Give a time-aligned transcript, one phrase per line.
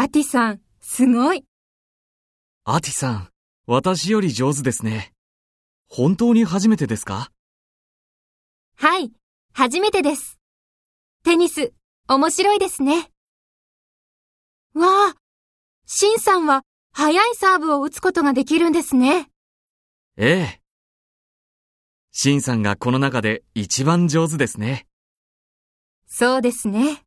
[0.00, 1.44] アティさん、すごい。
[2.64, 3.28] アティさん、
[3.66, 5.12] 私より上手ですね。
[5.88, 7.32] 本当に初めてですか？
[8.76, 9.10] はい、
[9.52, 10.38] 初めてです。
[11.24, 11.72] テニス、
[12.06, 13.10] 面白いですね。
[14.72, 15.16] わあ、
[15.84, 16.62] シンさんは
[16.92, 19.28] 速いサーブを打つことができるんですね。
[20.16, 20.60] ええ。
[22.12, 24.86] シンさんがこの中で一番上手ですね。
[26.06, 27.02] そうですね。